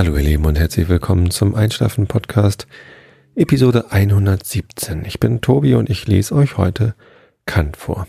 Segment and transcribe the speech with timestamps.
[0.00, 2.66] Hallo ihr Lieben und herzlich willkommen zum Einschlafen Podcast
[3.34, 5.04] Episode 117.
[5.04, 6.94] Ich bin Tobi und ich lese euch heute
[7.44, 8.06] Kant vor.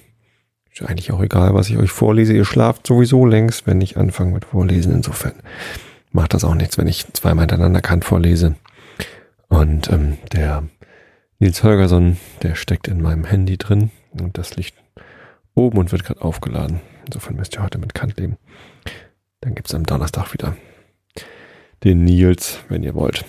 [0.71, 2.31] Ist eigentlich auch egal, was ich euch vorlese.
[2.31, 4.93] Ihr schlaft sowieso längst, wenn ich anfange mit Vorlesen.
[4.93, 5.33] Insofern
[6.13, 8.55] macht das auch nichts, wenn ich zweimal hintereinander Kant vorlese.
[9.49, 10.63] Und ähm, der
[11.39, 14.75] Nils Holgersson, der steckt in meinem Handy drin und das liegt
[15.55, 16.79] oben und wird gerade aufgeladen.
[17.05, 18.37] Insofern müsst ihr heute mit Kant leben.
[19.41, 20.55] Dann gibt's am Donnerstag wieder
[21.83, 23.25] den Nils, wenn ihr wollt.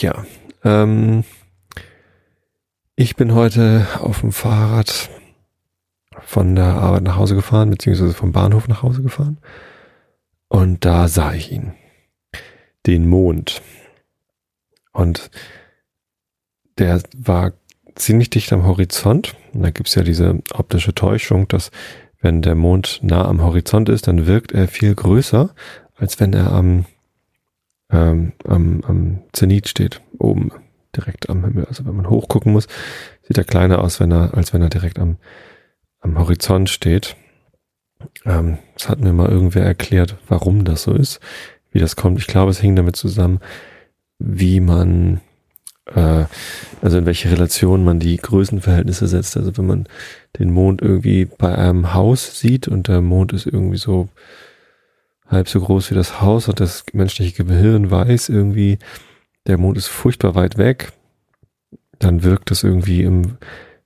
[0.00, 0.24] Ja,
[0.64, 1.24] ähm,
[2.96, 5.10] ich bin heute auf dem Fahrrad
[6.20, 9.38] von der Arbeit nach Hause gefahren, beziehungsweise vom Bahnhof nach Hause gefahren.
[10.48, 11.74] Und da sah ich ihn.
[12.86, 13.62] Den Mond.
[14.92, 15.30] Und
[16.78, 17.52] der war
[17.94, 19.36] ziemlich dicht am Horizont.
[19.52, 21.70] Und da gibt's ja diese optische Täuschung, dass
[22.20, 25.54] wenn der Mond nah am Horizont ist, dann wirkt er viel größer,
[25.94, 26.86] als wenn er am
[27.90, 30.50] ähm, am, am Zenit steht, oben
[30.96, 31.64] direkt am Himmel.
[31.66, 32.66] Also wenn man hochgucken muss,
[33.22, 35.16] sieht er kleiner aus, wenn er, als wenn er direkt am,
[36.00, 37.16] am Horizont steht.
[38.24, 41.20] Ähm, das hat mir mal irgendwer erklärt, warum das so ist,
[41.72, 42.18] wie das kommt.
[42.18, 43.40] Ich glaube, es hing damit zusammen,
[44.18, 45.20] wie man,
[45.86, 46.24] äh,
[46.82, 49.36] also in welche Relation man die Größenverhältnisse setzt.
[49.36, 49.88] Also wenn man
[50.38, 54.08] den Mond irgendwie bei einem Haus sieht und der Mond ist irgendwie so
[55.28, 58.78] halb so groß wie das Haus und das menschliche Gehirn weiß irgendwie,
[59.46, 60.92] der Mond ist furchtbar weit weg,
[61.98, 63.38] dann wirkt es irgendwie im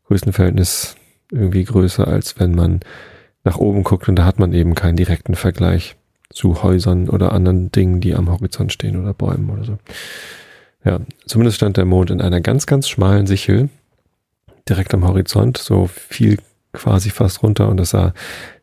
[0.06, 0.96] Größenverhältnis
[1.30, 2.80] irgendwie größer, als wenn man
[3.44, 5.96] nach oben guckt und da hat man eben keinen direkten Vergleich
[6.30, 9.78] zu Häusern oder anderen Dingen, die am Horizont stehen oder Bäumen oder so.
[10.84, 13.68] Ja, zumindest stand der Mond in einer ganz, ganz schmalen Sichel
[14.68, 16.38] direkt am Horizont, so viel
[16.72, 18.14] quasi fast runter und das sah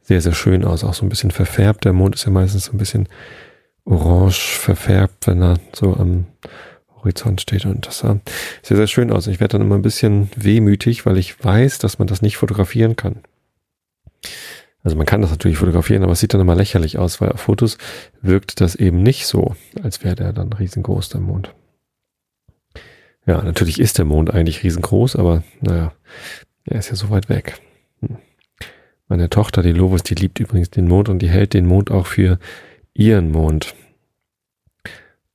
[0.01, 0.83] sehr, sehr schön aus.
[0.83, 1.85] Auch so ein bisschen verfärbt.
[1.85, 3.07] Der Mond ist ja meistens so ein bisschen
[3.85, 6.25] orange verfärbt, wenn er so am
[6.95, 7.65] Horizont steht.
[7.65, 8.19] Und das sah
[8.63, 9.27] sehr, sehr schön aus.
[9.27, 12.95] Ich werde dann immer ein bisschen wehmütig, weil ich weiß, dass man das nicht fotografieren
[12.95, 13.21] kann.
[14.83, 17.41] Also man kann das natürlich fotografieren, aber es sieht dann immer lächerlich aus, weil auf
[17.41, 17.77] Fotos
[18.21, 21.53] wirkt das eben nicht so, als wäre der dann riesengroß, der Mond.
[23.25, 25.93] Ja, natürlich ist der Mond eigentlich riesengroß, aber naja,
[26.65, 27.61] er ist ja so weit weg.
[29.09, 32.05] Meine Tochter, die Lovis, die liebt übrigens den Mond und die hält den Mond auch
[32.05, 32.37] für
[32.93, 33.73] ihren Mond.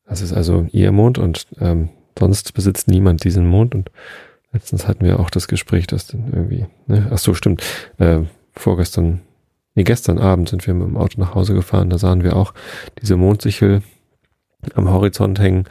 [0.06, 3.74] Das ist also ihr Mond und ähm, sonst besitzt niemand diesen Mond.
[3.74, 3.90] Und
[4.52, 7.64] letztens hatten wir auch das Gespräch, dass dann irgendwie, ne, ach so, stimmt,
[7.98, 8.20] äh,
[8.52, 9.22] vorgestern,
[9.74, 12.54] nee, gestern Abend sind wir mit dem Auto nach Hause gefahren, da sahen wir auch
[13.02, 13.82] diese Mondsichel
[14.74, 15.64] am Horizont hängen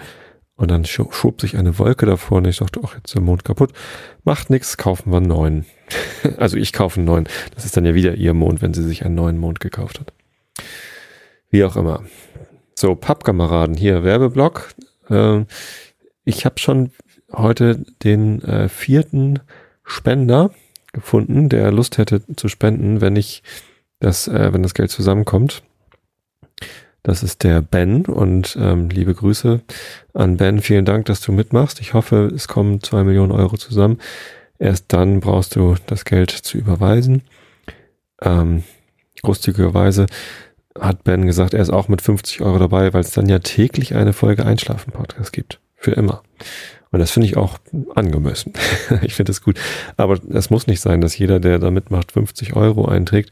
[0.56, 3.44] und dann schob sich eine Wolke davor und ich dachte, ach, jetzt ist der Mond
[3.44, 3.72] kaputt.
[4.24, 5.66] Macht nichts, kaufen wir einen neuen.
[6.38, 7.28] also ich kaufe einen neuen.
[7.56, 10.13] Das ist dann ja wieder ihr Mond, wenn sie sich einen neuen Mond gekauft hat.
[11.50, 12.03] Wie auch immer.
[12.75, 14.74] So, Pappkameraden, hier Werbeblock.
[15.09, 15.47] Ähm,
[16.24, 16.92] ich habe schon
[17.31, 19.40] heute den äh, vierten
[19.84, 20.52] Spender
[20.94, 23.44] gefunden, der Lust hätte zu spenden, wenn ich
[24.00, 25.63] das, äh, wenn das Geld zusammenkommt.
[27.03, 29.59] Das ist der Ben und ähm, liebe Grüße
[30.14, 30.62] an Ben.
[30.62, 31.81] Vielen Dank, dass du mitmachst.
[31.81, 34.00] Ich hoffe, es kommen zwei Millionen Euro zusammen.
[34.58, 37.24] Erst dann brauchst du das Geld zu überweisen.
[38.22, 38.63] Ähm,
[39.22, 40.06] großzügigerweise
[40.80, 43.96] hat Ben gesagt, er ist auch mit 50 Euro dabei, weil es dann ja täglich
[43.96, 45.59] eine Folge Einschlafen-Podcast gibt.
[45.75, 46.24] Für immer.
[46.92, 47.58] Und das finde ich auch
[47.96, 48.53] angemessen.
[49.02, 49.59] ich finde es gut.
[49.97, 53.31] Aber es muss nicht sein, dass jeder, der da mitmacht, 50 Euro einträgt.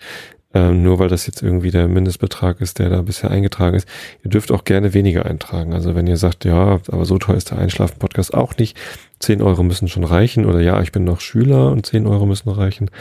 [0.53, 3.88] Ähm, nur weil das jetzt irgendwie der Mindestbetrag ist, der da bisher eingetragen ist.
[4.23, 5.73] Ihr dürft auch gerne weniger eintragen.
[5.73, 8.78] Also wenn ihr sagt, ja, aber so teuer ist der Einschlafen-Podcast auch nicht,
[9.19, 12.50] 10 Euro müssen schon reichen oder ja, ich bin noch Schüler und 10 Euro müssen
[12.50, 12.91] reichen,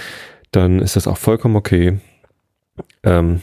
[0.53, 1.99] dann ist das auch vollkommen okay.
[3.03, 3.41] Ähm,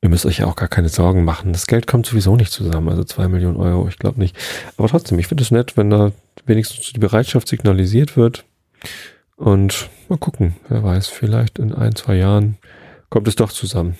[0.00, 1.52] ihr müsst euch ja auch gar keine Sorgen machen.
[1.52, 4.36] Das Geld kommt sowieso nicht zusammen, also 2 Millionen Euro, ich glaube nicht.
[4.78, 6.12] Aber trotzdem, ich finde es nett, wenn da
[6.46, 8.44] wenigstens die Bereitschaft signalisiert wird.
[9.36, 12.56] Und mal gucken, wer weiß, vielleicht in ein, zwei Jahren
[13.10, 13.96] kommt es doch zusammen.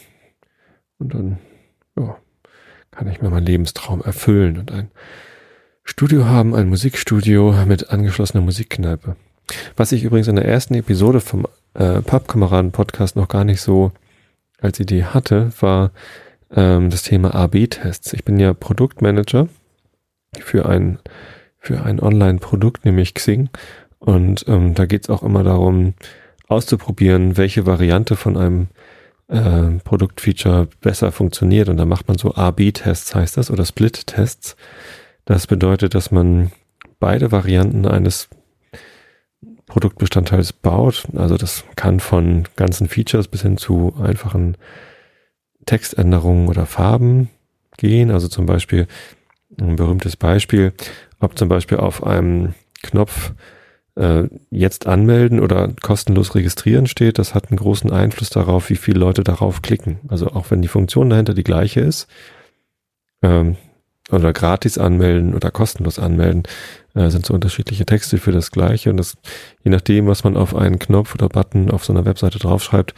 [0.99, 1.39] Und dann,
[1.99, 2.17] ja,
[2.91, 4.91] kann ich mir meinen Lebenstraum erfüllen und ein
[5.85, 9.17] Studio haben, ein Musikstudio mit angeschlossener Musikkneipe.
[9.77, 13.93] Was ich übrigens in der ersten Episode vom äh, Pappkameraden-Podcast noch gar nicht so
[14.61, 15.93] als Idee hatte, war
[16.51, 18.13] ähm, das Thema AB-Tests.
[18.15, 19.49] Ich bin ja Produktmanager
[20.41, 20.99] für ein,
[21.59, 23.51] für ein Online-Produkt, nämlich Xing.
[23.99, 25.95] Und ähm, da geht's auch immer darum,
[26.49, 28.69] auszuprobieren, welche Variante von einem
[29.29, 31.69] äh, Produktfeature besser funktioniert.
[31.69, 34.57] Und da macht man so A-B-Tests, heißt das, oder Split-Tests.
[35.25, 36.53] Das bedeutet, dass man
[37.01, 38.29] beide Varianten eines
[39.67, 41.07] Produktbestandteils baut.
[41.17, 44.57] Also das kann von ganzen Features bis hin zu einfachen
[45.67, 47.31] Textänderungen oder Farben
[47.77, 48.11] gehen.
[48.11, 48.87] Also zum Beispiel
[49.59, 50.73] Ein berühmtes Beispiel,
[51.21, 53.33] ob zum Beispiel auf einem Knopf
[54.51, 59.25] jetzt anmelden oder kostenlos registrieren steht, das hat einen großen Einfluss darauf, wie viele Leute
[59.25, 60.01] darauf klicken.
[60.09, 62.07] Also auch wenn die Funktion dahinter die gleiche ist,
[63.23, 63.57] ähm,
[64.11, 66.45] oder gratis anmelden oder kostenlos anmelden,
[66.95, 68.91] äh, sind so unterschiedliche Texte für das gleiche.
[68.91, 69.17] Und das,
[69.65, 72.95] je nachdem, was man auf einen Knopf oder Button auf so einer Webseite draufschreibt,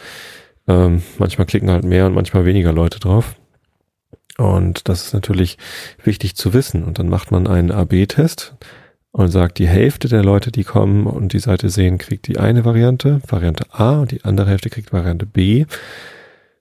[0.66, 3.36] ähm, manchmal klicken halt mehr und manchmal weniger Leute drauf.
[4.36, 5.58] Und das ist natürlich
[6.04, 6.84] wichtig zu wissen.
[6.84, 8.54] Und dann macht man einen AB-Test
[9.12, 12.64] und sagt, die Hälfte der Leute, die kommen und die Seite sehen, kriegt die eine
[12.64, 15.64] Variante, Variante A, und die andere Hälfte kriegt Variante B.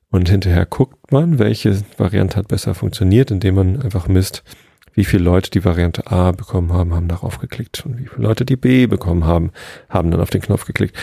[0.09, 4.43] Und hinterher guckt man, welche Variante hat besser funktioniert, indem man einfach misst,
[4.93, 7.85] wie viele Leute die Variante A bekommen haben, haben darauf geklickt.
[7.85, 9.51] Und wie viele Leute die B bekommen haben,
[9.89, 10.97] haben dann auf den Knopf geklickt.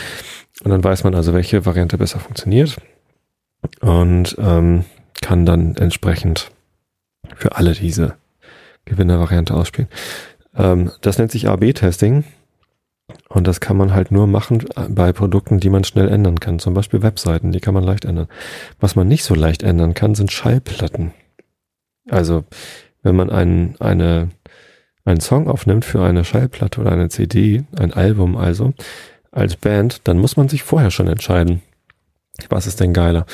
[0.63, 2.75] Und dann weiß man also, welche Variante besser funktioniert.
[3.79, 4.83] Und ähm,
[5.21, 6.51] kann dann entsprechend
[7.35, 8.17] für alle diese
[8.83, 9.89] Gewinnervariante ausspielen.
[10.55, 12.23] Ähm, das nennt sich AB-Testing.
[13.29, 16.57] Und das kann man halt nur machen bei Produkten, die man schnell ändern kann.
[16.59, 18.27] Zum Beispiel Webseiten, die kann man leicht ändern.
[18.79, 21.11] Was man nicht so leicht ändern kann, sind Schallplatten.
[22.09, 22.45] Also,
[23.03, 24.29] wenn man einen, eine,
[25.05, 28.73] einen Song aufnimmt für eine Schallplatte oder eine CD, ein Album also,
[29.31, 31.61] als Band, dann muss man sich vorher schon entscheiden,
[32.49, 33.25] was ist denn geiler.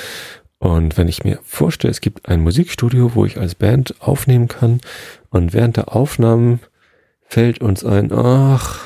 [0.58, 4.82] Und wenn ich mir vorstelle, es gibt ein Musikstudio, wo ich als Band aufnehmen kann
[5.30, 6.60] und während der Aufnahmen
[7.32, 8.86] fällt uns ein, ach,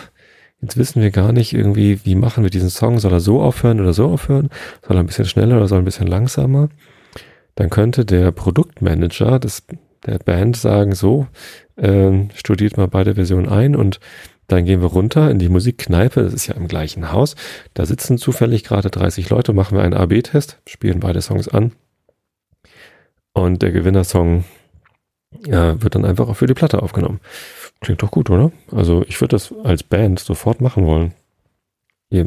[0.61, 3.81] jetzt wissen wir gar nicht irgendwie, wie machen wir diesen Song, soll er so aufhören
[3.81, 4.49] oder so aufhören,
[4.87, 6.69] soll er ein bisschen schneller oder soll er ein bisschen langsamer,
[7.55, 9.63] dann könnte der Produktmanager des,
[10.05, 11.25] der Band sagen, so,
[11.75, 13.99] äh, studiert mal beide Versionen ein und
[14.47, 17.35] dann gehen wir runter in die Musikkneipe, das ist ja im gleichen Haus.
[17.73, 21.71] Da sitzen zufällig gerade 30 Leute, machen wir einen AB-Test, spielen beide Songs an.
[23.33, 24.45] Und der Gewinnersong
[25.47, 27.19] ja, wird dann einfach auch für die Platte aufgenommen.
[27.81, 28.51] Klingt doch gut, oder?
[28.71, 31.13] Also ich würde das als Band sofort machen wollen.
[32.09, 32.25] Je,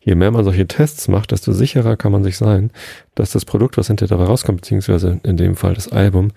[0.00, 2.70] je mehr man solche Tests macht, desto sicherer kann man sich sein,
[3.14, 6.32] dass das Produkt, was hinterher dabei rauskommt, beziehungsweise in dem Fall das Album,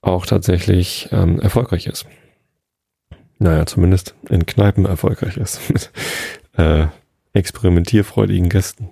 [0.00, 2.06] auch tatsächlich ähm, erfolgreich ist
[3.42, 5.90] naja, zumindest in Kneipen erfolgreich ist mit
[6.56, 6.86] äh,
[7.32, 8.90] experimentierfreudigen Gästen.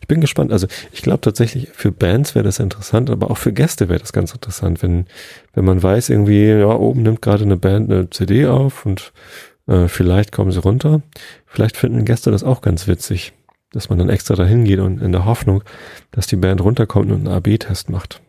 [0.00, 0.52] Ich bin gespannt.
[0.52, 4.12] Also ich glaube tatsächlich, für Bands wäre das interessant, aber auch für Gäste wäre das
[4.12, 5.06] ganz interessant, wenn,
[5.54, 9.12] wenn man weiß, irgendwie, ja, oben nimmt gerade eine Band eine CD auf und
[9.66, 11.02] äh, vielleicht kommen sie runter.
[11.46, 13.32] Vielleicht finden Gäste das auch ganz witzig,
[13.72, 15.62] dass man dann extra dahin geht und in der Hoffnung,
[16.10, 18.20] dass die Band runterkommt und einen AB-Test macht.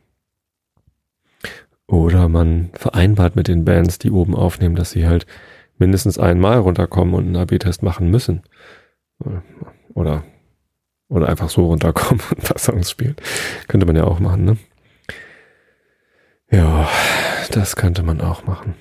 [1.87, 5.25] Oder man vereinbart mit den Bands, die oben aufnehmen, dass sie halt
[5.79, 8.43] mindestens einmal runterkommen und einen AB-Test machen müssen.
[9.95, 10.23] Oder,
[11.09, 13.15] oder einfach so runterkommen und ein paar Songs spielen.
[13.67, 14.57] Könnte man ja auch machen, ne?
[16.51, 16.87] Ja,
[17.51, 18.75] das könnte man auch machen.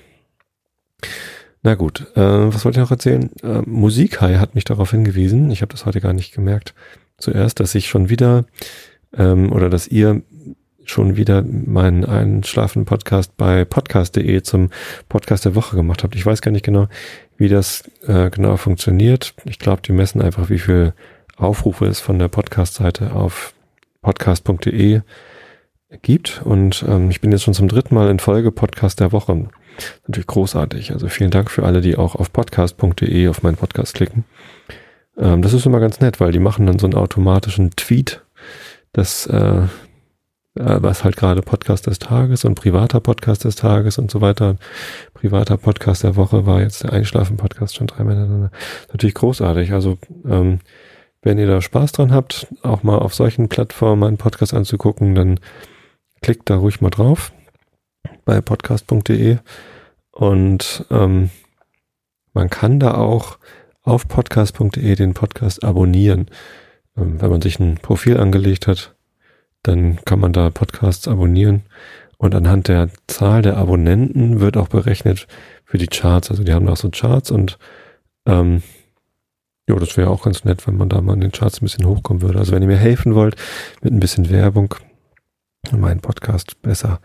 [1.61, 3.29] Na gut, äh, was wollte ich noch erzählen?
[3.43, 6.73] Äh, Musikhai hat mich darauf hingewiesen, ich habe das heute gar nicht gemerkt,
[7.17, 8.45] zuerst, dass ich schon wieder
[9.13, 10.21] ähm, oder dass ihr
[10.85, 14.71] schon wieder meinen Einschlafen-Podcast bei podcast.de zum
[15.07, 16.15] Podcast der Woche gemacht habt.
[16.15, 16.87] Ich weiß gar nicht genau,
[17.37, 19.35] wie das äh, genau funktioniert.
[19.45, 20.93] Ich glaube, die messen einfach, wie viel
[21.39, 23.53] Aufrufe es von der Podcast-Seite auf
[24.01, 25.01] podcast.de
[26.01, 26.41] gibt.
[26.43, 29.47] Und ähm, ich bin jetzt schon zum dritten Mal in Folge Podcast der Woche.
[30.07, 30.91] Natürlich großartig.
[30.91, 34.25] Also vielen Dank für alle, die auch auf podcast.de auf meinen Podcast klicken.
[35.17, 38.21] Ähm, das ist immer ganz nett, weil die machen dann so einen automatischen Tweet,
[38.93, 39.63] dass äh,
[40.55, 44.57] äh, was halt gerade Podcast des Tages und privater Podcast des Tages und so weiter.
[45.13, 48.51] Privater Podcast der Woche war jetzt der Einschlafen-Podcast schon dreimal.
[48.89, 49.71] Natürlich großartig.
[49.71, 50.59] Also ähm,
[51.21, 55.39] wenn ihr da Spaß dran habt, auch mal auf solchen Plattformen einen Podcast anzugucken, dann
[56.21, 57.31] klickt da ruhig mal drauf
[58.25, 59.37] bei podcast.de
[60.11, 61.29] und ähm,
[62.33, 63.37] man kann da auch
[63.81, 66.29] auf podcast.de den Podcast abonnieren,
[66.97, 68.95] ähm, wenn man sich ein Profil angelegt hat
[69.63, 71.63] dann kann man da Podcasts abonnieren.
[72.17, 75.27] Und anhand der Zahl der Abonnenten wird auch berechnet
[75.63, 76.29] für die Charts.
[76.31, 77.57] Also die haben da auch so Charts und
[78.25, 78.61] ähm,
[79.69, 81.85] ja, das wäre auch ganz nett, wenn man da mal in den Charts ein bisschen
[81.85, 82.39] hochkommen würde.
[82.39, 83.35] Also wenn ihr mir helfen wollt
[83.81, 84.73] mit ein bisschen Werbung,
[85.71, 86.99] meinen Podcast besser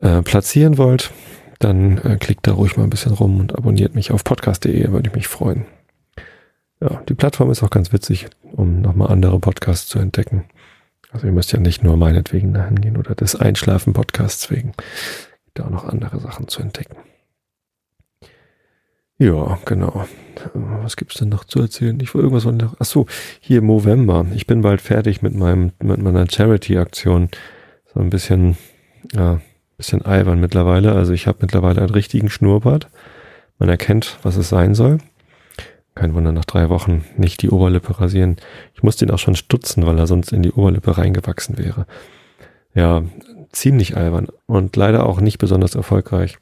[0.00, 1.12] äh, platzieren wollt,
[1.60, 5.10] dann äh, klickt da ruhig mal ein bisschen rum und abonniert mich auf podcast.de, würde
[5.10, 5.66] ich mich freuen.
[6.80, 10.44] Ja, die Plattform ist auch ganz witzig, um nochmal andere Podcasts zu entdecken.
[11.12, 14.72] Also ihr müsst ja nicht nur meinetwegen dahin gehen oder des Einschlafen-Podcasts wegen.
[15.46, 16.96] Gibt auch noch andere Sachen zu entdecken.
[19.18, 20.06] Ja, genau.
[20.54, 21.98] Was gibt's denn noch zu erzählen?
[22.00, 22.70] Ich will irgendwas von.
[22.78, 23.06] Ach so,
[23.40, 24.26] hier Movember.
[24.34, 27.28] Ich bin bald fertig mit meinem mit meiner Charity-Aktion.
[27.92, 28.56] So ein bisschen
[29.12, 29.40] ja,
[29.76, 30.92] bisschen albern mittlerweile.
[30.92, 32.88] Also ich habe mittlerweile einen richtigen Schnurrbart.
[33.58, 34.98] Man erkennt, was es sein soll.
[35.94, 38.36] Kein Wunder, nach drei Wochen nicht die Oberlippe rasieren.
[38.74, 41.86] Ich musste ihn auch schon stutzen, weil er sonst in die Oberlippe reingewachsen wäre.
[42.74, 43.02] Ja,
[43.50, 46.38] ziemlich albern und leider auch nicht besonders erfolgreich.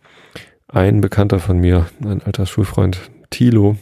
[0.69, 2.99] Ein Bekannter von mir, ein alter Schulfreund,
[3.31, 3.77] Tilo,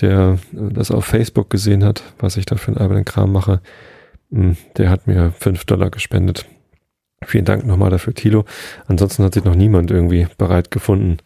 [0.00, 3.60] der das auf Facebook gesehen hat, was ich da für einen albernen Kram mache,
[4.30, 6.46] hm, der hat mir fünf Dollar gespendet.
[7.24, 8.44] Vielen Dank nochmal dafür, Tilo.
[8.86, 11.18] Ansonsten hat sich noch niemand irgendwie bereit gefunden,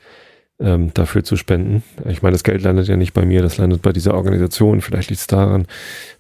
[0.58, 1.84] ähm, dafür zu spenden.
[2.08, 4.80] Ich meine, das Geld landet ja nicht bei mir, das landet bei dieser Organisation.
[4.80, 5.66] Vielleicht liegt es daran,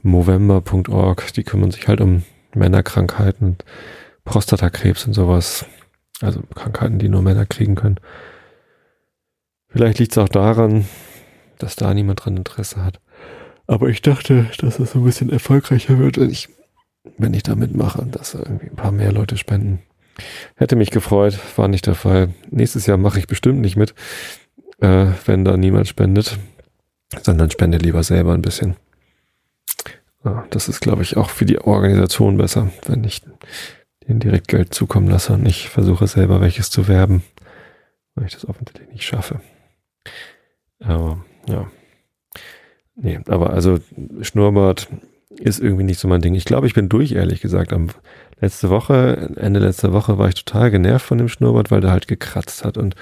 [0.02, 2.22] Movember.org, die kümmern sich halt um
[2.54, 3.56] Männerkrankheiten
[4.24, 5.66] Prostatakrebs und sowas.
[6.20, 7.98] Also Krankheiten, die nur Männer kriegen können.
[9.74, 10.84] Vielleicht liegt es auch daran,
[11.58, 13.00] dass da niemand dran Interesse hat.
[13.66, 16.48] Aber ich dachte, dass es so ein bisschen erfolgreicher wird, wenn ich,
[17.18, 19.80] wenn ich da mitmache, dass irgendwie ein paar mehr Leute spenden.
[20.54, 22.32] Hätte mich gefreut, war nicht der Fall.
[22.50, 23.96] Nächstes Jahr mache ich bestimmt nicht mit,
[24.78, 26.38] äh, wenn da niemand spendet,
[27.22, 28.76] sondern spende lieber selber ein bisschen.
[30.24, 33.22] Ja, das ist, glaube ich, auch für die Organisation besser, wenn ich
[34.06, 37.24] denen direkt Geld zukommen lasse und nicht versuche selber welches zu werben,
[38.14, 39.40] weil ich das offensichtlich nicht schaffe.
[40.80, 41.70] Aber ja.
[42.96, 43.80] Nee, aber also
[44.20, 44.88] Schnurrbart
[45.30, 46.34] ist irgendwie nicht so mein Ding.
[46.34, 47.72] Ich glaube, ich bin durch, ehrlich gesagt.
[47.72, 47.88] Am
[48.40, 52.08] letzte Woche, Ende letzter Woche war ich total genervt von dem Schnurrbart, weil der halt
[52.08, 52.94] gekratzt hat und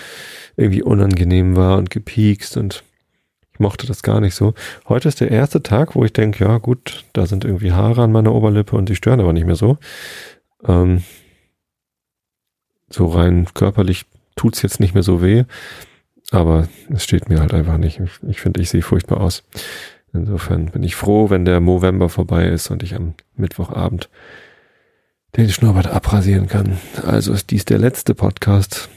[0.56, 2.84] irgendwie unangenehm war und gepiekst und
[3.52, 4.54] ich mochte das gar nicht so.
[4.88, 8.12] Heute ist der erste Tag, wo ich denke, ja gut, da sind irgendwie Haare an
[8.12, 9.76] meiner Oberlippe und die stören aber nicht mehr so.
[10.66, 11.02] Ähm,
[12.88, 14.06] so rein körperlich
[14.36, 15.44] tut's jetzt nicht mehr so weh,
[16.32, 18.00] aber es steht mir halt einfach nicht.
[18.28, 19.44] Ich, finde, ich sehe furchtbar aus.
[20.12, 24.10] Insofern bin ich froh, wenn der November vorbei ist und ich am Mittwochabend
[25.36, 26.78] den Schnurrbart abrasieren kann.
[27.06, 28.88] Also ist dies der letzte Podcast,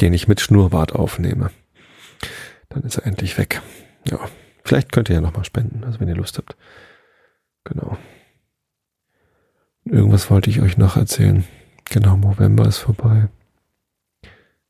[0.00, 1.50] den ich mit Schnurrbart aufnehme.
[2.68, 3.62] Dann ist er endlich weg.
[4.08, 4.18] Ja,
[4.64, 6.56] vielleicht könnt ihr ja nochmal spenden, also wenn ihr Lust habt.
[7.64, 7.96] Genau.
[9.84, 11.44] Irgendwas wollte ich euch noch erzählen.
[11.90, 13.28] Genau, November ist vorbei.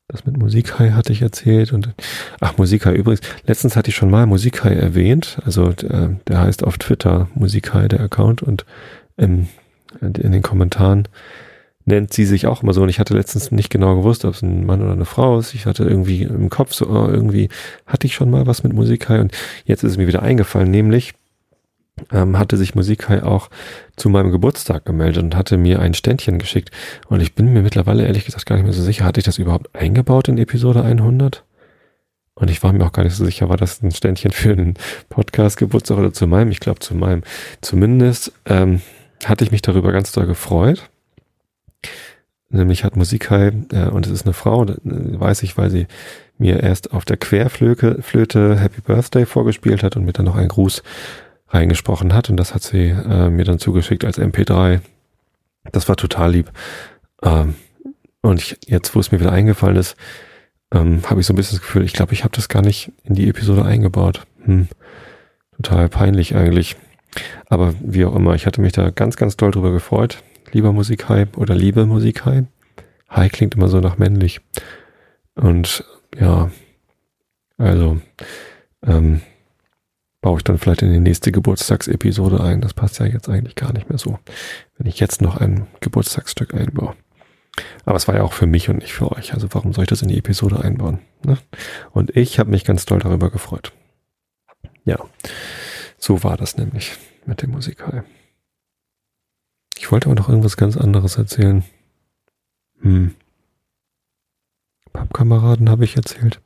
[0.09, 1.93] Das mit Musikhai hatte ich erzählt und
[2.39, 3.19] ach Musikhai übrigens.
[3.45, 5.39] Letztens hatte ich schon mal Musikhai erwähnt.
[5.43, 8.65] Also der, der heißt auf Twitter Musikhai der Account und
[9.17, 9.49] im,
[9.99, 11.09] in den Kommentaren
[11.83, 12.83] nennt sie sich auch immer so.
[12.83, 15.53] Und ich hatte letztens nicht genau gewusst, ob es ein Mann oder eine Frau ist.
[15.53, 17.49] Ich hatte irgendwie im Kopf so oh, irgendwie
[17.85, 19.33] hatte ich schon mal was mit Musikhai und
[19.65, 21.15] jetzt ist es mir wieder eingefallen, nämlich
[22.11, 23.49] ähm, hatte sich Musikhai auch
[23.95, 26.71] zu meinem Geburtstag gemeldet und hatte mir ein Ständchen geschickt.
[27.07, 29.37] Und ich bin mir mittlerweile ehrlich gesagt gar nicht mehr so sicher, hatte ich das
[29.37, 31.43] überhaupt eingebaut in Episode 100?
[32.35, 34.75] Und ich war mir auch gar nicht so sicher, war das ein Ständchen für einen
[35.09, 36.51] Podcast-Geburtstag oder zu meinem?
[36.51, 37.23] Ich glaube zu meinem.
[37.61, 38.81] Zumindest ähm,
[39.25, 40.87] hatte ich mich darüber ganz doll gefreut.
[42.49, 45.87] Nämlich hat Musikhai, äh, und es ist eine Frau, äh, weiß ich, weil sie
[46.37, 50.47] mir erst auf der Querflöte Flöte Happy Birthday vorgespielt hat und mir dann noch einen
[50.47, 50.83] Gruß
[51.49, 54.81] reingesprochen hat und das hat sie äh, mir dann zugeschickt als MP3.
[55.71, 56.51] Das war total lieb.
[57.23, 57.55] Ähm,
[58.21, 59.95] und ich, jetzt, wo es mir wieder eingefallen ist,
[60.73, 62.91] ähm, habe ich so ein bisschen das Gefühl, ich glaube, ich habe das gar nicht
[63.03, 64.25] in die Episode eingebaut.
[64.43, 64.67] Hm.
[65.55, 66.75] Total peinlich eigentlich.
[67.47, 70.23] Aber wie auch immer, ich hatte mich da ganz, ganz doll drüber gefreut.
[70.51, 72.47] Lieber Musikhype oder liebe Musikhype.
[73.09, 74.41] Hi klingt immer so nach männlich.
[75.35, 75.83] Und
[76.19, 76.51] ja,
[77.57, 77.99] also
[78.85, 79.21] ähm,
[80.27, 82.59] baue ich dann vielleicht in die nächste Geburtstagsepisode ein.
[82.59, 84.19] Das passt ja jetzt eigentlich gar nicht mehr so,
[84.77, 86.97] wenn ich jetzt noch ein Geburtstagsstück einbaue.
[87.85, 89.33] Aber es war ja auch für mich und nicht für euch.
[89.33, 90.99] Also warum soll ich das in die Episode einbauen?
[91.23, 91.37] Ne?
[91.93, 93.71] Und ich habe mich ganz doll darüber gefreut.
[94.83, 94.97] Ja,
[95.97, 98.03] so war das nämlich mit dem Musikal.
[99.77, 101.63] Ich wollte aber noch irgendwas ganz anderes erzählen.
[102.81, 103.15] Hm.
[104.91, 106.41] Pappkameraden habe ich erzählt.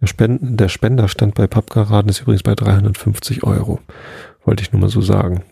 [0.00, 3.80] Der, Spenden, der Spenderstand bei Pappkameraden ist übrigens bei 350 Euro.
[4.44, 5.42] Wollte ich nur mal so sagen.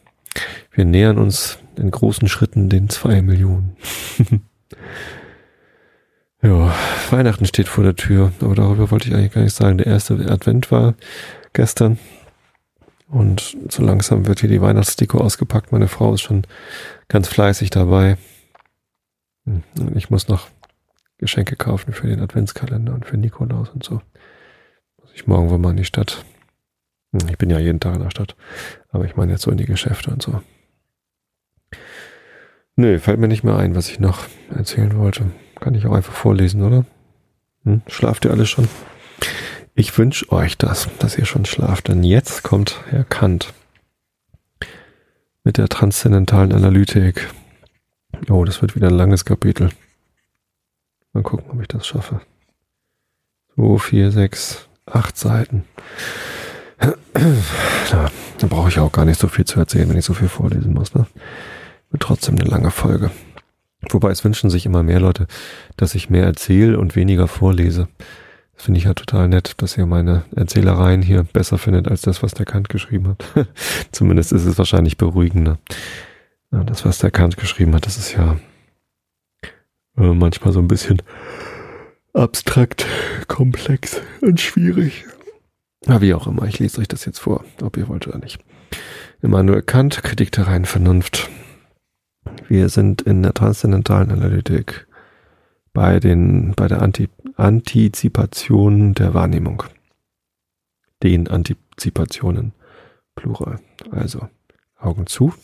[0.70, 3.76] Wir nähern uns in großen Schritten den zwei Millionen.
[6.42, 6.74] ja,
[7.10, 9.78] Weihnachten steht vor der Tür, aber darüber wollte ich eigentlich gar nicht sagen.
[9.78, 10.94] Der erste Advent war
[11.52, 11.98] gestern
[13.08, 15.72] und so langsam wird hier die Weihnachtsdeko ausgepackt.
[15.72, 16.42] Meine Frau ist schon
[17.08, 18.16] ganz fleißig dabei.
[19.44, 19.62] Hm,
[19.94, 20.48] ich muss noch
[21.18, 24.02] Geschenke kaufen für den Adventskalender und für Nikolaus und so
[25.16, 26.24] ich morgen wohl mal in die Stadt.
[27.12, 28.36] Hm, ich bin ja jeden Tag in der Stadt.
[28.90, 30.42] Aber ich meine jetzt so in die Geschäfte und so.
[32.76, 35.30] Nö, fällt mir nicht mehr ein, was ich noch erzählen wollte.
[35.58, 36.84] Kann ich auch einfach vorlesen, oder?
[37.64, 37.80] Hm?
[37.86, 38.68] Schlaft ihr alle schon?
[39.74, 43.54] Ich wünsche euch das, dass ihr schon schlaft, denn jetzt kommt Herr Kant
[45.44, 47.28] mit der transzendentalen Analytik.
[48.28, 49.70] Oh, das wird wieder ein langes Kapitel.
[51.12, 52.20] Mal gucken, ob ich das schaffe.
[53.56, 55.64] So, vier, sechs, acht Seiten.
[56.80, 60.28] Ja, da brauche ich auch gar nicht so viel zu erzählen, wenn ich so viel
[60.28, 60.94] vorlesen muss.
[60.94, 61.06] Ne?
[61.90, 63.10] Wird trotzdem eine lange Folge.
[63.90, 65.26] Wobei es wünschen sich immer mehr Leute,
[65.76, 67.88] dass ich mehr erzähle und weniger vorlese.
[68.54, 72.22] Das finde ich ja total nett, dass ihr meine Erzählereien hier besser findet als das,
[72.22, 73.48] was der Kant geschrieben hat.
[73.92, 75.58] Zumindest ist es wahrscheinlich beruhigender.
[76.52, 78.36] Ja, das, was der Kant geschrieben hat, das ist ja
[79.98, 81.02] äh, manchmal so ein bisschen
[82.16, 82.86] abstrakt,
[83.28, 85.04] komplex und schwierig.
[85.86, 88.40] Ja, wie auch immer, ich lese euch das jetzt vor, ob ihr wollt oder nicht.
[89.22, 91.28] Immanuel Kant, Kritik der reinen Vernunft.
[92.48, 94.86] Wir sind in der transzendentalen Analytik
[95.72, 99.62] bei den, bei der Anti Antizipation der Wahrnehmung.
[101.02, 102.52] Den Antizipationen,
[103.14, 103.60] Plural.
[103.90, 104.28] Also,
[104.78, 105.34] Augen zu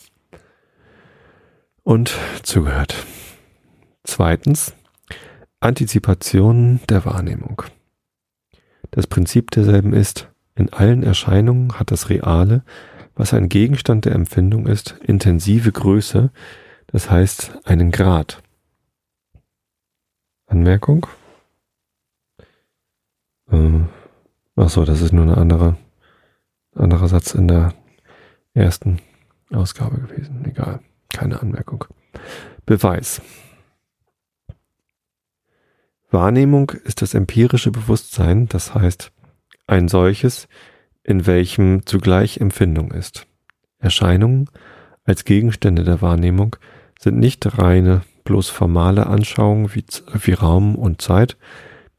[1.82, 2.94] und zugehört.
[4.04, 4.74] Zweitens,
[5.62, 7.62] Antizipation der Wahrnehmung.
[8.90, 12.62] Das Prinzip derselben ist, in allen Erscheinungen hat das Reale,
[13.14, 16.30] was ein Gegenstand der Empfindung ist, intensive Größe,
[16.88, 18.42] das heißt einen Grad.
[20.46, 21.06] Anmerkung?
[23.50, 23.80] Äh,
[24.56, 25.76] achso, das ist nur eine andere,
[26.74, 27.74] anderer Satz in der
[28.52, 29.00] ersten
[29.50, 30.44] Ausgabe gewesen.
[30.44, 31.84] Egal, keine Anmerkung.
[32.66, 33.22] Beweis.
[36.12, 39.12] Wahrnehmung ist das empirische Bewusstsein, das heißt
[39.66, 40.48] ein solches,
[41.02, 43.26] in welchem zugleich Empfindung ist.
[43.78, 44.48] Erscheinungen
[45.04, 46.56] als Gegenstände der Wahrnehmung
[46.98, 51.36] sind nicht reine, bloß formale Anschauungen wie, wie Raum und Zeit,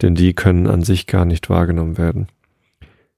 [0.02, 2.28] denn die können an sich gar nicht wahrgenommen werden.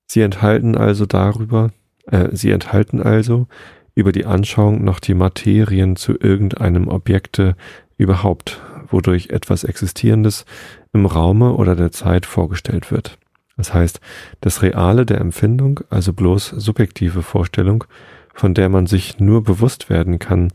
[0.08, 1.72] Sie enthalten also darüber,
[2.08, 3.48] äh, sie enthalten also
[3.94, 7.56] über die Anschauung noch die Materien zu irgendeinem Objekte
[7.98, 10.46] überhaupt, wodurch etwas Existierendes
[10.94, 13.18] im Raume oder der Zeit vorgestellt wird.
[13.57, 14.01] Das heißt,
[14.42, 17.86] das Reale der Empfindung, also bloß subjektive Vorstellung,
[18.33, 20.51] von der man sich nur bewusst werden kann,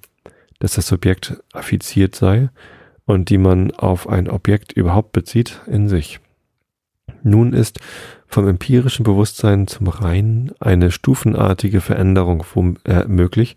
[0.59, 2.51] dass das Subjekt affiziert sei
[3.07, 6.21] und die man auf ein Objekt überhaupt bezieht, in sich.
[7.23, 7.81] Nun ist
[8.27, 12.45] vom empirischen Bewusstsein zum Reinen eine stufenartige Veränderung
[12.85, 13.57] äh, möglich,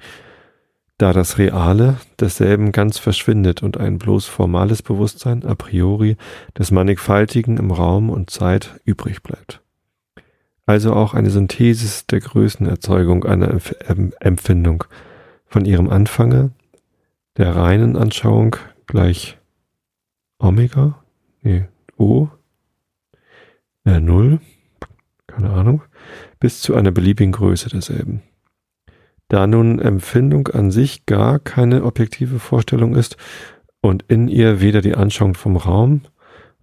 [1.04, 6.16] da das Reale desselben ganz verschwindet und ein bloß formales Bewusstsein a priori
[6.58, 9.62] des Mannigfaltigen im Raum und Zeit übrig bleibt.
[10.66, 13.60] Also auch eine Synthesis der Größenerzeugung einer
[14.22, 14.86] Empfindung
[15.46, 16.52] von ihrem Anfange,
[17.36, 18.56] der reinen Anschauung
[18.88, 19.38] gleich
[20.40, 21.04] Omega,
[21.42, 21.66] nee,
[21.98, 22.30] O,
[23.84, 24.40] äh, Null,
[25.28, 25.82] keine Ahnung,
[26.40, 28.22] bis zu einer beliebigen Größe derselben.
[29.28, 33.18] Da nun Empfindung an sich gar keine objektive Vorstellung ist
[33.82, 36.02] und in ihr weder die Anschauung vom Raum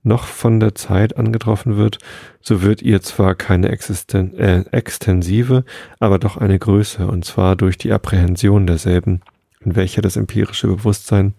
[0.03, 1.99] noch von der Zeit angetroffen wird,
[2.41, 5.65] so wird ihr zwar keine Existen äh, extensive,
[5.99, 9.21] aber doch eine Größe, und zwar durch die Apprehension derselben,
[9.61, 11.35] in welcher das empirische Bewusstsein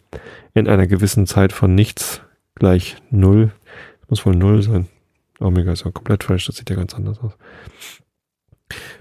[0.54, 2.22] in einer gewissen Zeit von nichts
[2.56, 3.52] gleich Null,
[4.10, 4.88] muss wohl Null sein,
[5.40, 7.36] Omega ist ja komplett falsch, das sieht ja ganz anders aus,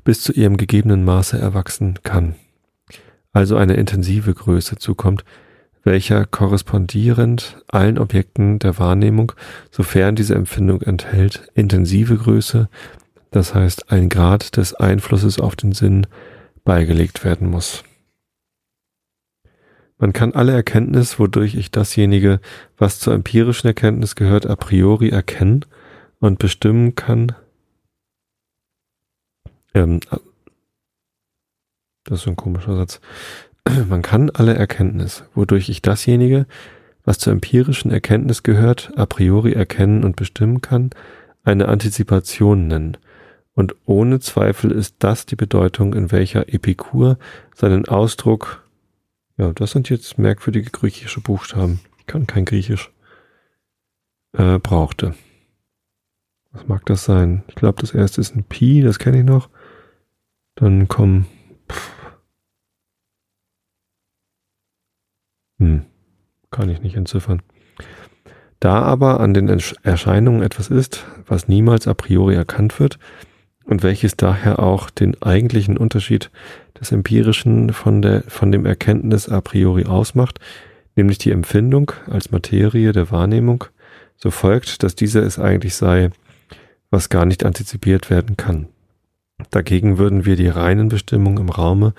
[0.04, 2.34] bis zu ihrem gegebenen Maße erwachsen kann.
[3.32, 5.24] Also eine intensive Größe zukommt,
[5.82, 9.32] welcher korrespondierend allen Objekten der Wahrnehmung,
[9.70, 12.68] sofern diese Empfindung enthält, intensive Größe,
[13.30, 16.06] das heißt ein Grad des Einflusses auf den Sinn,
[16.64, 17.84] beigelegt werden muss.
[19.98, 22.40] Man kann alle Erkenntnis, wodurch ich dasjenige,
[22.78, 25.66] was zur empirischen Erkenntnis gehört, a priori erkennen
[26.20, 27.32] und bestimmen kann,
[29.74, 30.00] ähm,
[32.04, 33.00] das ist ein komischer Satz.
[33.88, 36.46] Man kann alle Erkenntnis, wodurch ich dasjenige,
[37.04, 40.90] was zur empirischen Erkenntnis gehört, a priori erkennen und bestimmen kann,
[41.44, 42.96] eine Antizipation nennen.
[43.54, 47.18] Und ohne Zweifel ist das die Bedeutung, in welcher Epikur
[47.54, 48.64] seinen Ausdruck,
[49.36, 52.90] ja, das sind jetzt merkwürdige griechische Buchstaben, ich kann kein Griechisch,
[54.32, 55.14] äh, brauchte.
[56.52, 57.42] Was mag das sein?
[57.48, 59.48] Ich glaube, das erste ist ein Pi, das kenne ich noch.
[60.60, 61.26] Dann kommen.
[65.58, 65.86] Hm,
[66.50, 67.40] kann ich nicht entziffern.
[68.60, 72.98] Da aber an den Erscheinungen etwas ist, was niemals a priori erkannt wird
[73.64, 76.30] und welches daher auch den eigentlichen Unterschied
[76.78, 80.40] des Empirischen von, der, von dem Erkenntnis a priori ausmacht,
[80.94, 83.64] nämlich die Empfindung als Materie der Wahrnehmung,
[84.18, 86.10] so folgt, dass dieser es eigentlich sei,
[86.90, 88.68] was gar nicht antizipiert werden kann.
[89.50, 91.94] Dagegen würden wir die reinen Bestimmungen im Raume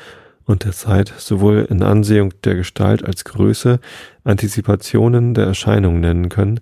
[0.45, 3.79] und der Zeit sowohl in Ansehung der Gestalt als Größe
[4.23, 6.59] Antizipationen der Erscheinung nennen können,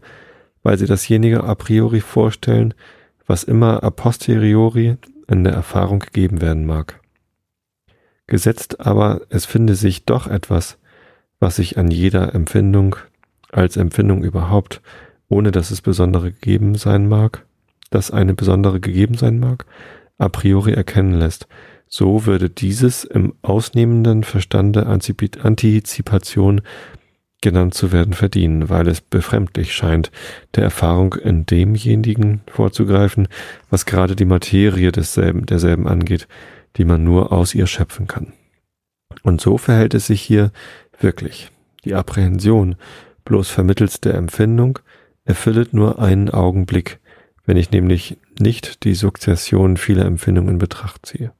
[0.63, 2.73] weil sie dasjenige a priori vorstellen,
[3.25, 6.99] was immer a posteriori in der Erfahrung gegeben werden mag.
[8.27, 10.77] Gesetzt aber, es finde sich doch etwas,
[11.39, 12.95] was sich an jeder Empfindung
[13.51, 14.81] als Empfindung überhaupt,
[15.29, 17.45] ohne dass es besondere gegeben sein mag,
[17.89, 19.65] dass eine besondere gegeben sein mag,
[20.19, 21.47] a priori erkennen lässt,
[21.87, 26.61] so würde dieses im ausnehmenden Verstande Antizipation
[27.41, 30.11] genannt zu werden verdienen, weil es befremdlich scheint,
[30.55, 33.27] der Erfahrung in demjenigen vorzugreifen,
[33.69, 36.27] was gerade die Materie desselben, derselben angeht,
[36.75, 38.33] die man nur aus ihr schöpfen kann.
[39.23, 40.51] Und so verhält es sich hier
[40.99, 41.49] wirklich.
[41.85, 42.75] Die Apprehension,
[43.25, 44.79] bloß vermittels der Empfindung,
[45.23, 46.99] erfüllet nur einen Augenblick,
[47.45, 51.31] wenn ich nämlich nicht die Sukzession vieler Empfindungen in Betracht ziehe.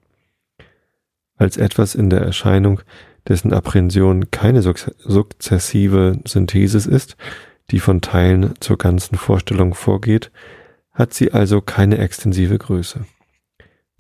[1.36, 2.82] Als etwas in der Erscheinung,
[3.28, 7.16] dessen Apprehension keine sukzessive Synthesis ist,
[7.72, 10.32] die von Teilen zur ganzen Vorstellung vorgeht,
[10.92, 13.06] hat sie also keine extensive Größe.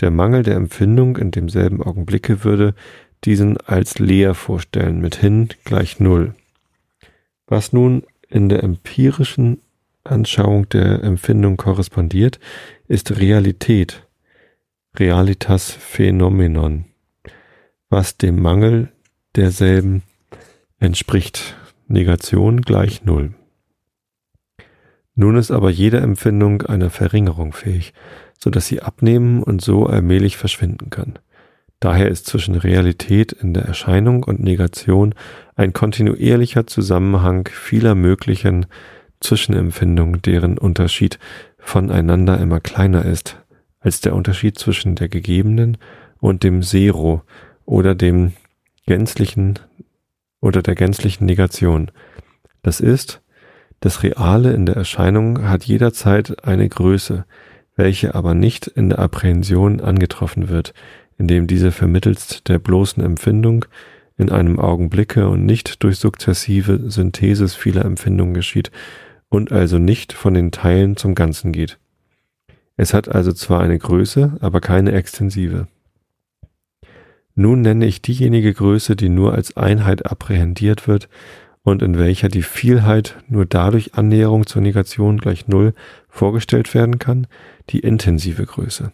[0.02, 2.74] Der Mangel der Empfindung in demselben Augenblicke würde
[3.26, 6.36] diesen als leer vorstellen, mithin gleich Null.
[7.48, 9.62] Was nun in der empirischen
[10.04, 12.40] Anschauung der Empfindung korrespondiert,
[12.88, 14.08] ist Realität,
[14.96, 16.86] Realitas Phänomenon,
[17.90, 18.92] was dem Mangel
[19.36, 20.04] derselben
[20.80, 21.56] entspricht,
[21.88, 23.34] Negation gleich Null.
[25.16, 27.94] Nun ist aber jede Empfindung einer Verringerung fähig,
[28.38, 31.20] so dass sie abnehmen und so allmählich verschwinden kann.
[31.82, 35.14] Daher ist zwischen Realität in der Erscheinung und Negation
[35.56, 38.66] ein kontinuierlicher Zusammenhang vieler möglichen
[39.22, 41.20] Zwischenempfindungen, deren Unterschied
[41.58, 43.38] voneinander immer kleiner ist
[43.80, 45.78] als der Unterschied zwischen der gegebenen
[46.20, 47.24] und dem Zero
[47.66, 48.34] oder dem
[48.86, 49.60] gänzlichen
[50.42, 51.92] oder der gänzlichen Negation.
[52.62, 53.22] Das ist,
[53.80, 57.26] das Reale in der Erscheinung hat jederzeit eine Größe,
[57.76, 60.74] welche aber nicht in der Apprehension angetroffen wird,
[61.18, 63.66] indem diese vermittelst der bloßen Empfindung
[64.18, 68.72] in einem Augenblicke und nicht durch sukzessive Synthesis vieler Empfindungen geschieht
[69.30, 71.78] und also nicht von den Teilen zum Ganzen geht.
[72.76, 75.68] Es hat also zwar eine Größe, aber keine extensive.
[77.36, 81.08] Nun nenne ich diejenige Größe, die nur als Einheit apprehendiert wird
[81.64, 85.74] und in welcher die Vielheit nur dadurch Annäherung zur Negation gleich Null
[86.08, 87.28] vorgestellt werden kann,
[87.70, 88.92] die intensive Größe.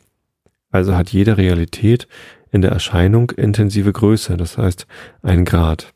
[0.71, 2.07] Also hat jede Realität
[2.51, 4.87] in der Erscheinung intensive Größe, das heißt
[5.21, 5.93] ein Grad.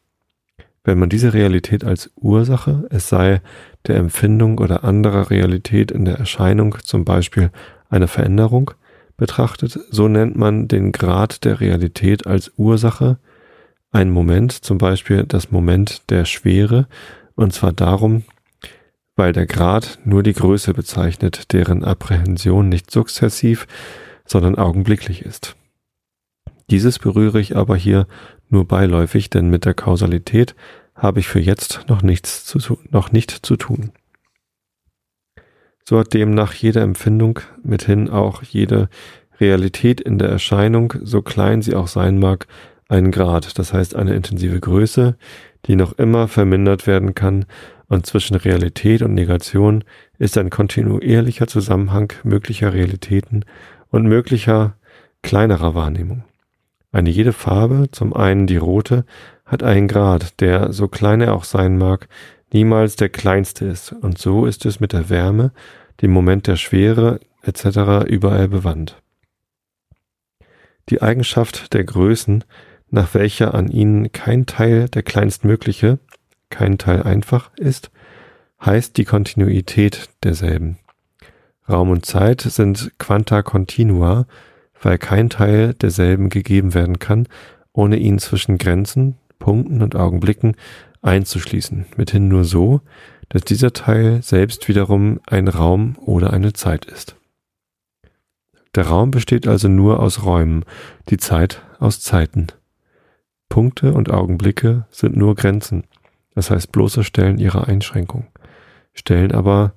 [0.83, 3.41] Wenn man diese Realität als Ursache, es sei
[3.87, 7.51] der Empfindung oder anderer Realität in der Erscheinung, zum Beispiel
[7.89, 8.71] eine Veränderung,
[9.17, 13.19] betrachtet, so nennt man den Grad der Realität als Ursache,
[13.91, 16.87] ein Moment, zum Beispiel das Moment der Schwere,
[17.35, 18.23] und zwar darum,
[19.15, 23.67] weil der Grad nur die Größe bezeichnet, deren Apprehension nicht sukzessiv,
[24.25, 25.55] sondern augenblicklich ist.
[26.69, 28.07] Dieses berühre ich aber hier
[28.47, 30.55] nur beiläufig, denn mit der Kausalität
[30.99, 33.91] habe ich für jetzt noch nichts zu, noch nicht zu tun.
[35.83, 38.89] So hat demnach jede Empfindung, mithin auch jede
[39.39, 42.45] Realität in der Erscheinung, so klein sie auch sein mag,
[42.89, 45.17] einen Grad, das heißt eine intensive Größe,
[45.65, 47.45] die noch immer vermindert werden kann,
[47.87, 49.83] und zwischen Realität und Negation
[50.19, 53.45] ist ein kontinuierlicher Zusammenhang möglicher Realitäten
[53.89, 54.75] und möglicher
[55.23, 56.23] kleinerer Wahrnehmung.
[56.91, 59.05] Eine jede Farbe, zum einen die rote,
[59.49, 62.07] hat einen Grad, der, so klein er auch sein mag,
[62.53, 65.51] niemals der kleinste ist, und so ist es mit der Wärme,
[66.01, 68.07] dem Moment der Schwere etc.
[68.07, 69.01] überall bewandt.
[70.89, 72.43] Die Eigenschaft der Größen,
[72.89, 75.99] nach welcher an ihnen kein Teil der kleinstmögliche,
[76.49, 77.91] kein Teil einfach ist,
[78.63, 80.77] heißt die Kontinuität derselben.
[81.67, 84.25] Raum und Zeit sind Quanta continua,
[84.81, 87.27] weil kein Teil derselben gegeben werden kann,
[87.73, 90.55] ohne ihn zwischen Grenzen, Punkten und Augenblicken
[91.01, 92.81] einzuschließen, mithin nur so,
[93.29, 97.15] dass dieser Teil selbst wiederum ein Raum oder eine Zeit ist.
[98.75, 100.63] Der Raum besteht also nur aus Räumen,
[101.09, 102.47] die Zeit aus Zeiten.
[103.47, 105.85] Punkte und Augenblicke sind nur Grenzen,
[106.35, 108.27] das heißt bloße Stellen ihrer Einschränkung.
[108.93, 109.73] Stellen aber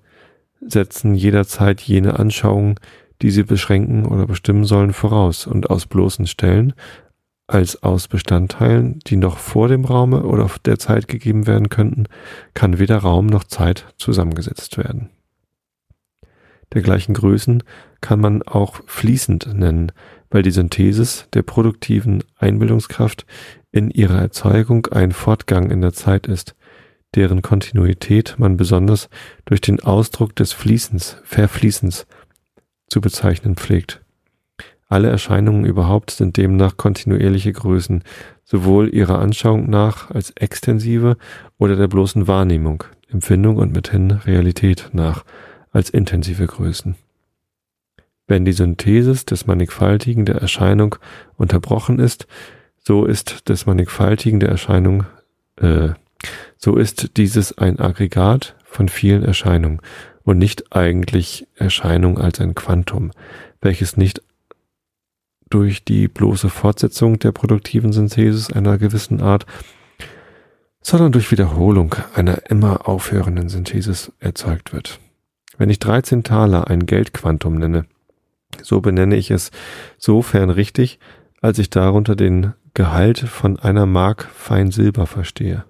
[0.61, 2.79] setzen jederzeit jene Anschauungen,
[3.23, 6.75] die sie beschränken oder bestimmen sollen, voraus und aus bloßen Stellen
[7.47, 12.07] als aus Bestandteilen, die noch vor dem Raume oder der Zeit gegeben werden könnten,
[12.55, 15.11] kann weder Raum noch Zeit zusammengesetzt werden.
[16.73, 17.63] Dergleichen Größen
[18.01, 19.93] kann man auch fließend nennen,
[20.31, 23.27] weil die Synthesis der produktiven Einbildungskraft
[23.71, 26.55] in ihrer Erzeugung ein Fortgang in der Zeit ist,
[27.15, 29.11] deren Kontinuität man besonders
[29.45, 32.07] durch den Ausdruck des Fließens, Verfließens
[32.89, 34.02] zu bezeichnen pflegt.
[34.93, 38.05] Alle Erscheinungen überhaupt sind demnach kontinuierliche Größen,
[38.45, 41.17] sowohl ihrer Anschauung nach als extensive
[41.57, 45.25] oder der bloßen Wahrnehmung, Empfindung und mithin Realität nach
[45.71, 46.97] als intensive Größen.
[48.27, 50.97] Wenn die Synthesis des Mannigfaltigen der Erscheinung
[51.39, 52.27] unterbrochen ist,
[52.79, 55.07] so ist des Mannigfaltigen der Erscheinung,
[55.57, 55.89] äh,
[56.59, 59.81] so ist dieses ein Aggregat von vielen Erscheinungen
[60.23, 63.11] und nicht eigentlich Erscheinung als ein Quantum,
[63.63, 64.21] welches nicht
[65.53, 69.45] durch die bloße Fortsetzung der produktiven Synthesis einer gewissen Art,
[70.81, 74.99] sondern durch Wiederholung einer immer aufhörenden Synthesis erzeugt wird.
[75.59, 77.85] Wenn ich 13 Taler ein Geldquantum nenne,
[78.63, 79.51] so benenne ich es
[79.99, 80.99] sofern richtig,
[81.41, 85.65] als ich darunter den Gehalt von einer Mark fein Silber verstehe,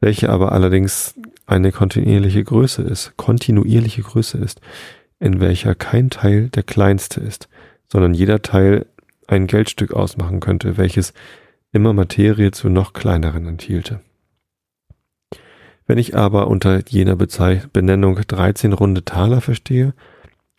[0.00, 1.14] welche aber allerdings
[1.46, 4.60] eine kontinuierliche Größe ist, kontinuierliche Größe ist,
[5.20, 7.48] in welcher kein Teil der kleinste ist,
[7.92, 8.86] sondern jeder Teil
[9.26, 11.12] ein Geldstück ausmachen könnte, welches
[11.72, 14.00] immer Materie zu noch kleineren enthielte.
[15.86, 19.92] Wenn ich aber unter jener Bezei Benennung 13 runde Taler verstehe,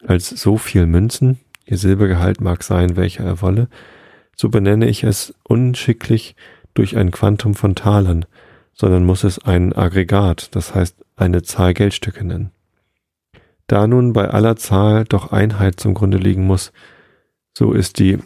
[0.05, 3.67] als so viel Münzen, ihr Silbergehalt mag sein, welcher er wolle,
[4.35, 6.35] so benenne ich es unschicklich
[6.75, 8.25] durch ein Quantum von Talern,
[8.75, 12.51] sondern muss es ein Aggregat, das heißt eine Zahl Geldstücke nennen.
[13.65, 16.71] Da nun bei aller Zahl doch Einheit zum Grunde liegen muss,
[17.53, 18.19] so ist die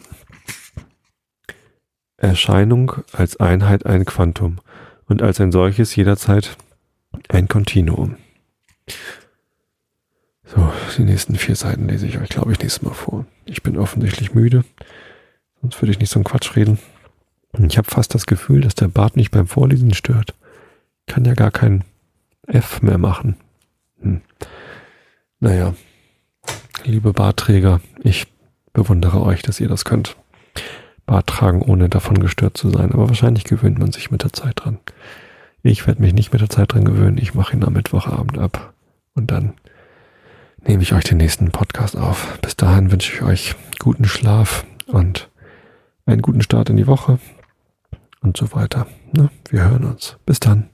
[2.16, 4.58] Erscheinung als Einheit ein Quantum
[5.06, 6.56] und als ein solches jederzeit
[7.28, 8.16] ein Kontinuum.
[10.44, 13.26] So, die nächsten vier Seiten lese ich euch, glaube ich, nächstes Mal vor.
[13.44, 14.64] Ich bin offensichtlich müde,
[15.60, 16.78] sonst würde ich nicht so einen Quatsch reden.
[17.58, 20.34] Ich habe fast das Gefühl, dass der Bart nicht beim Vorlesen stört.
[21.06, 21.84] Kann ja gar kein
[22.46, 23.36] F mehr machen.
[24.00, 24.22] Hm.
[25.40, 25.74] Naja,
[26.84, 28.26] liebe Bartträger, ich
[28.72, 30.16] bewundere euch, dass ihr das könnt.
[31.06, 32.92] Bart tragen, ohne davon gestört zu sein.
[32.92, 34.78] Aber wahrscheinlich gewöhnt man sich mit der Zeit dran.
[35.62, 37.18] Ich werde mich nicht mit der Zeit dran gewöhnen.
[37.18, 38.74] Ich mache ihn am Mittwochabend ab.
[39.14, 39.54] Und dann
[40.66, 42.38] nehme ich euch den nächsten Podcast auf.
[42.40, 45.30] Bis dahin wünsche ich euch guten Schlaf und
[46.06, 47.18] einen guten Start in die Woche
[48.20, 48.86] und so weiter.
[49.12, 49.30] Ne?
[49.50, 50.16] Wir hören uns.
[50.26, 50.70] Bis dann.